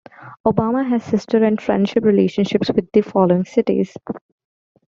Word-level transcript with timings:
Obama 0.47 0.83
has 0.83 1.03
sister 1.03 1.43
and 1.43 1.61
friendship 1.61 2.03
relationships 2.03 2.71
with 2.73 2.91
the 2.91 3.01
following 3.03 3.45
cities. 3.45 3.93